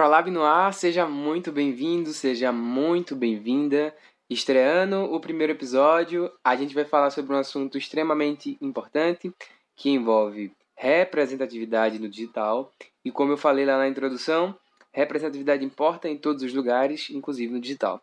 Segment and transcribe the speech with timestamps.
[0.00, 3.94] Afrolab no ar, seja muito bem-vindo, seja muito bem-vinda.
[4.30, 9.30] Estreando o primeiro episódio, a gente vai falar sobre um assunto extremamente importante
[9.76, 12.72] que envolve representatividade no digital.
[13.04, 14.58] E como eu falei lá na introdução,
[14.90, 18.00] representatividade importa em todos os lugares, inclusive no digital.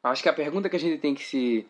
[0.00, 1.66] Acho que a pergunta que a gente tem que se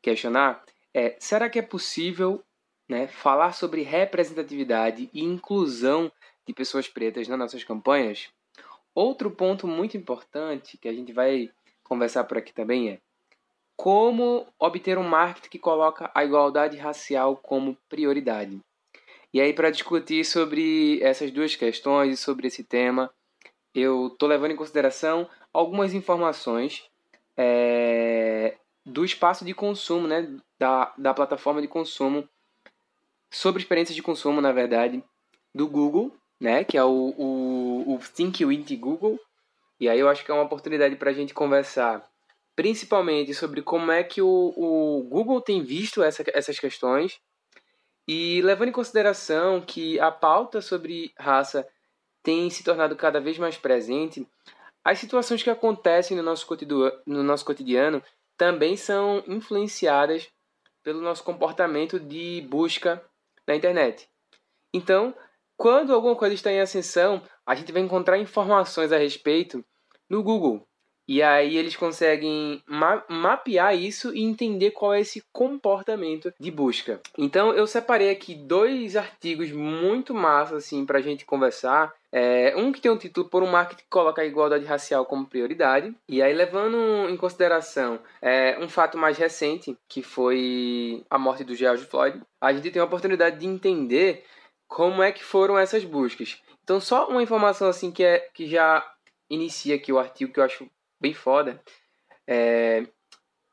[0.00, 0.62] questionar
[0.94, 2.40] é: será que é possível
[2.88, 6.12] né, falar sobre representatividade e inclusão
[6.46, 8.30] de pessoas pretas nas nossas campanhas?
[8.94, 11.50] Outro ponto muito importante que a gente vai
[11.82, 13.00] conversar por aqui também é
[13.76, 18.60] como obter um marketing que coloca a igualdade racial como prioridade.
[19.32, 23.10] E aí, para discutir sobre essas duas questões e sobre esse tema,
[23.74, 26.84] eu estou levando em consideração algumas informações
[27.36, 30.28] é, do espaço de consumo, né,
[30.58, 32.28] da, da plataforma de consumo,
[33.30, 35.02] sobre experiências de consumo, na verdade,
[35.54, 39.18] do Google, né, que é o, o, o Think With Google.
[39.78, 42.04] E aí eu acho que é uma oportunidade para a gente conversar
[42.56, 47.20] principalmente sobre como é que o, o Google tem visto essa, essas questões
[48.06, 51.66] e levando em consideração que a pauta sobre raça
[52.24, 54.26] tem se tornado cada vez mais presente,
[54.84, 58.02] as situações que acontecem no nosso cotidiano, no nosso cotidiano
[58.36, 60.28] também são influenciadas
[60.82, 63.02] pelo nosso comportamento de busca
[63.46, 64.08] na internet.
[64.74, 65.14] Então,
[65.56, 69.64] quando alguma coisa está em ascensão, a gente vai encontrar informações a respeito
[70.08, 70.66] no Google.
[71.06, 77.00] E aí eles conseguem ma mapear isso e entender qual é esse comportamento de busca.
[77.18, 81.92] Então eu separei aqui dois artigos muito massa assim para a gente conversar.
[82.14, 85.26] É, um que tem um título por um marketing que coloca a igualdade racial como
[85.26, 85.92] prioridade.
[86.08, 91.54] E aí levando em consideração é, um fato mais recente, que foi a morte do
[91.54, 94.24] George Floyd, a gente tem a oportunidade de entender
[94.72, 96.42] como é que foram essas buscas.
[96.64, 98.82] Então só uma informação assim que, é, que já
[99.28, 100.66] inicia aqui o artigo que eu acho
[100.98, 101.62] bem foda.
[102.26, 102.86] É,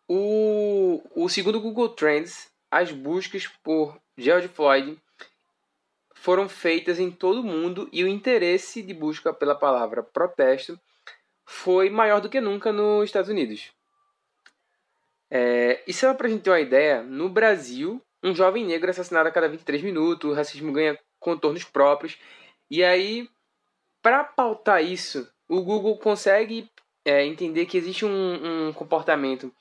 [0.08, 4.98] o, o segundo Google Trends, as buscas por George Floyd
[6.14, 10.80] foram feitas em todo o mundo e o interesse de busca pela palavra protesto
[11.46, 13.74] foi maior do que nunca nos Estados Unidos.
[15.30, 18.92] É, e só para a gente ter uma ideia, no Brasil, um jovem negro é
[18.92, 22.18] assassinado a cada 23 minutos, o racismo ganha contornos próprios.
[22.70, 23.30] E aí,
[24.02, 26.70] para pautar isso, o Google consegue
[27.06, 29.54] é, entender que existe um, um comportamento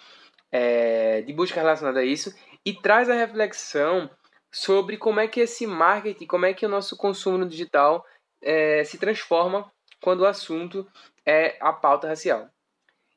[0.51, 4.11] é, de busca relacionado a isso e traz a reflexão
[4.51, 8.05] sobre como é que esse marketing, como é que o nosso consumo no digital
[8.43, 9.71] é, se transforma
[10.01, 10.87] quando o assunto
[11.27, 12.49] é a pauta racial.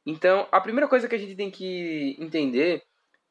[0.06, 2.84] Então, a primeira coisa que a gente tem que entender,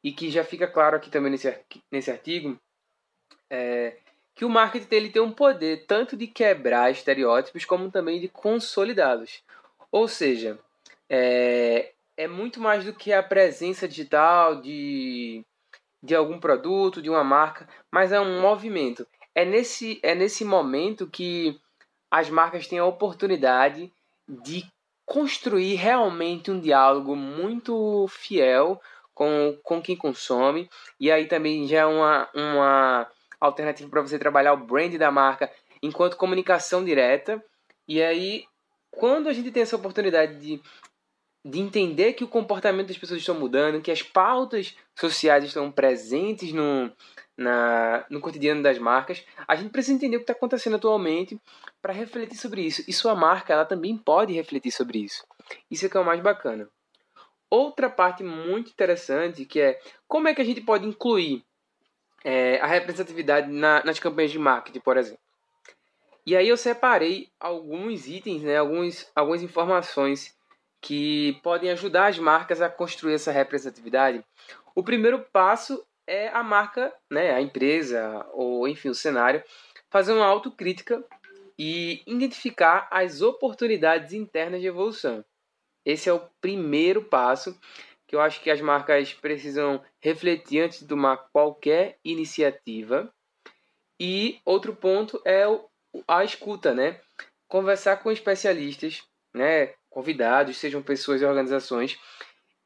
[0.03, 1.55] e que já fica claro aqui também nesse,
[1.91, 2.59] nesse artigo,
[3.49, 3.97] é
[4.35, 9.43] que o marketing ele tem um poder tanto de quebrar estereótipos como também de consolidá-los.
[9.91, 10.57] Ou seja,
[11.09, 15.43] é, é muito mais do que a presença digital de,
[16.01, 19.05] de algum produto, de uma marca, mas é um movimento.
[19.35, 21.59] É nesse, é nesse momento que
[22.09, 23.91] as marcas têm a oportunidade
[24.27, 24.65] de
[25.05, 28.81] construir realmente um diálogo muito fiel
[29.13, 30.69] com, com quem consome.
[30.99, 33.07] E aí também já é uma, uma
[33.41, 37.43] alternativa para você trabalhar o brand da marca enquanto comunicação direta.
[37.87, 38.45] E aí,
[38.91, 40.61] quando a gente tem essa oportunidade de
[41.43, 46.53] de entender que o comportamento das pessoas estão mudando, que as pautas sociais estão presentes
[46.53, 46.91] no,
[47.35, 51.39] na, no cotidiano das marcas, a gente precisa entender o que está acontecendo atualmente
[51.81, 52.83] para refletir sobre isso.
[52.87, 55.25] E sua marca ela também pode refletir sobre isso.
[55.69, 56.69] Isso é que é o mais bacana.
[57.49, 61.43] Outra parte muito interessante que é como é que a gente pode incluir
[62.23, 65.19] é, a representatividade na, nas campanhas de marketing, por exemplo.
[66.25, 70.35] E aí eu separei alguns itens, né, alguns, algumas informações
[70.79, 74.23] que podem ajudar as marcas a construir essa representatividade.
[74.75, 79.43] O primeiro passo é a marca, né, a empresa ou enfim o cenário,
[79.89, 81.03] fazer uma autocrítica
[81.57, 85.23] e identificar as oportunidades internas de evolução.
[85.85, 87.59] Esse é o primeiro passo
[88.11, 93.09] que eu acho que as marcas precisam refletir antes de tomar qualquer iniciativa.
[93.97, 95.45] E outro ponto é
[96.05, 96.99] a escuta, né?
[97.47, 99.01] Conversar com especialistas,
[99.33, 99.73] né?
[99.89, 101.97] convidados, sejam pessoas e organizações,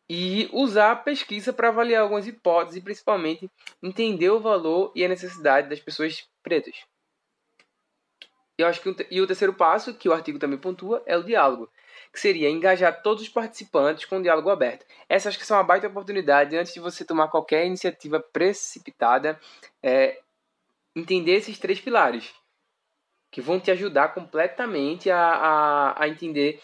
[0.10, 3.48] e usar a pesquisa para avaliar algumas hipóteses e principalmente
[3.84, 6.76] entender o valor e a necessidade das pessoas pretas.
[8.58, 11.70] Eu acho que e o terceiro passo, que o artigo também pontua, é o diálogo,
[12.12, 14.86] que seria engajar todos os participantes com um diálogo aberto.
[15.10, 19.40] Essa acho que é uma baita oportunidade antes de você tomar qualquer iniciativa precipitada,
[19.84, 20.20] é,
[20.96, 22.34] entender esses três pilares
[23.30, 26.62] que vão te ajudar completamente a, a, a entender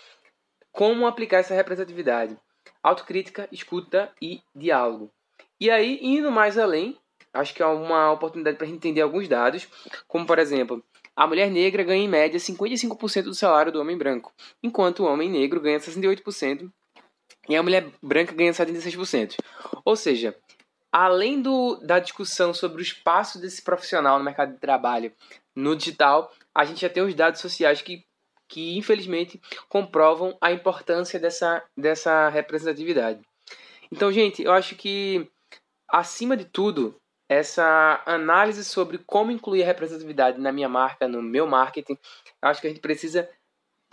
[0.72, 2.38] como aplicar essa representatividade.
[2.82, 5.12] Autocrítica, escuta e diálogo.
[5.60, 6.98] E aí, indo mais além,
[7.34, 9.68] acho que é uma oportunidade para entender alguns dados,
[10.08, 10.84] como por exemplo,
[11.16, 15.30] a mulher negra ganha em média 55% do salário do homem branco, enquanto o homem
[15.30, 16.72] negro ganha 68%
[17.50, 19.36] e a mulher branca ganha 76%.
[19.84, 20.36] Ou seja,
[20.92, 25.12] além do, da discussão sobre o espaço desse profissional no mercado de trabalho
[25.56, 28.06] no digital, a gente já tem os dados sociais que,
[28.48, 33.22] que infelizmente comprovam a importância dessa, dessa representatividade.
[33.92, 35.30] Então, gente, eu acho que
[35.90, 36.96] acima de tudo,
[37.32, 41.98] essa análise sobre como incluir a representatividade na minha marca, no meu marketing,
[42.42, 43.30] acho que a gente precisa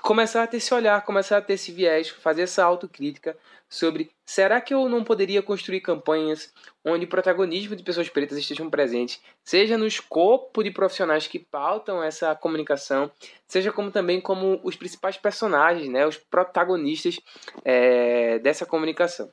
[0.03, 3.39] começar a ter esse olhar, começar a ter esse viés, fazer essa autocrítica
[3.69, 6.53] sobre será que eu não poderia construir campanhas
[6.85, 12.03] onde o protagonismo de pessoas pretas estejam presentes, seja no escopo de profissionais que pautam
[12.03, 13.09] essa comunicação,
[13.47, 17.21] seja como também como os principais personagens, né, os protagonistas
[17.65, 19.31] é, dessa comunicação.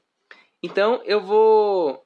[0.62, 2.05] Então eu vou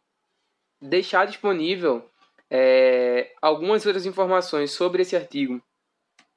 [0.81, 2.09] deixar disponível
[2.49, 5.61] é, algumas outras informações sobre esse artigo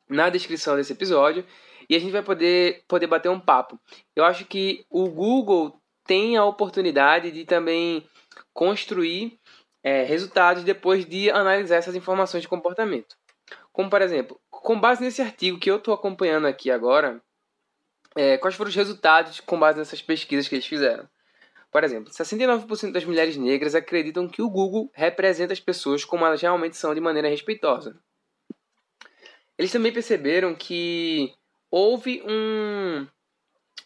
[0.08, 1.44] na descrição desse episódio
[1.88, 3.78] e a gente vai poder, poder bater um papo.
[4.14, 8.06] Eu acho que o Google tem a oportunidade de também
[8.52, 9.38] construir
[9.82, 13.16] é, resultados depois de analisar essas informações de comportamento.
[13.72, 17.20] Como, por exemplo, com base nesse artigo que eu estou acompanhando aqui agora,
[18.14, 21.08] é, quais foram os resultados com base nessas pesquisas que eles fizeram?
[21.72, 26.42] Por exemplo, 69% das mulheres negras acreditam que o Google representa as pessoas como elas
[26.42, 27.98] realmente são de maneira respeitosa.
[29.56, 31.32] Eles também perceberam que
[31.70, 33.06] houve um.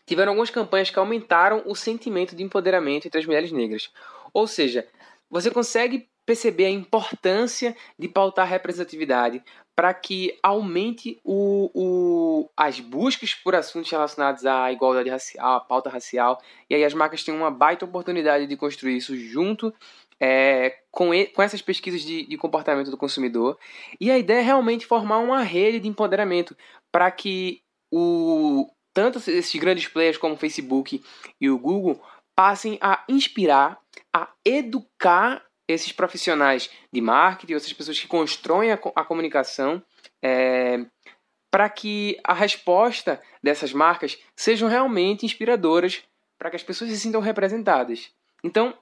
[0.05, 3.93] Tiveram algumas campanhas que aumentaram o sentimento de empoderamento entre as mulheres negras.
[4.35, 4.87] Ou seja,
[5.31, 9.43] você consegue perceber a importância de pautar representatividade
[9.77, 15.91] para que aumente o, o, as buscas por assuntos relacionados à igualdade racial, à pauta
[15.91, 16.41] racial.
[16.69, 19.73] E aí as marcas têm uma baita oportunidade de construir isso junto
[20.19, 23.59] é, com, e, com essas pesquisas de, de comportamento do consumidor.
[24.01, 26.57] E a ideia é realmente formar uma rede de empoderamento
[26.91, 27.61] para que
[27.93, 31.03] o, tanto esses grandes players como o Facebook
[31.39, 32.01] e o Google
[32.35, 33.79] passem a inspirar,
[34.15, 39.83] a educar esses profissionais de marketing, essas pessoas que constroem a, a comunicação,
[40.23, 40.85] é,
[41.51, 46.03] para que a resposta dessas marcas sejam realmente inspiradoras,
[46.39, 48.11] para que as pessoas se sintam representadas.
[48.45, 48.77] Então,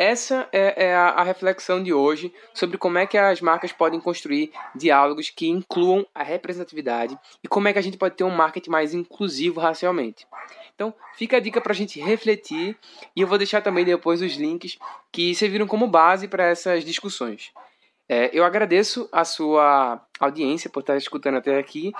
[0.00, 4.00] essa é, é a, a, reflexão de hoje sobre como é que as marcas podem
[4.00, 8.30] construir diálogos que incluam a representatividade e como é que a gente pode ter um
[8.30, 10.26] marketing mais inclusivo racialmente.
[10.74, 12.78] Então, fica a dica para a gente refletir
[13.14, 14.78] e eu vou deixar também depois os links
[15.12, 17.52] que serviram como base para essas discussões.
[18.08, 21.92] É, eu agradeço a sua audiência por estar escutando até aqui.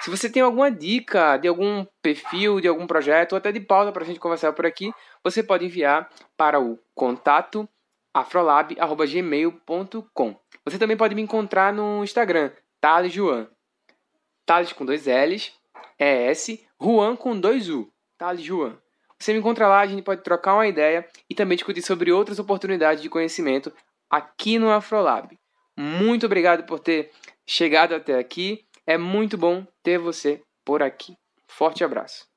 [0.00, 3.92] Se você tem alguma dica de algum perfil, de algum projeto, ou até de pauta
[3.92, 4.92] para a gente conversar por aqui,
[5.22, 7.68] você pode enviar para o contato
[8.14, 10.36] afrolab.gmail.com.
[10.64, 13.48] Você também pode me encontrar no Instagram, Thales Juan.
[14.44, 15.52] Thales com dois L's,
[15.98, 17.88] ES, Juan com dois U.
[18.18, 18.76] Thales Juan.
[19.18, 22.40] Você me encontra lá, a gente pode trocar uma ideia e também discutir sobre outras
[22.40, 23.72] oportunidades de conhecimento
[24.10, 25.38] aqui no Afrolab.
[25.76, 27.12] Muito obrigado por ter
[27.46, 28.66] chegado até aqui.
[28.86, 31.14] É muito bom ter você por aqui.
[31.48, 32.31] Forte abraço.